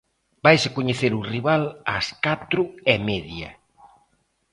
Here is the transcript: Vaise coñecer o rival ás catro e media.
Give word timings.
Vaise 0.45 0.69
coñecer 0.77 1.11
o 1.19 1.25
rival 1.33 1.63
ás 1.97 2.07
catro 2.25 2.61
e 2.93 2.95
media. 3.09 3.49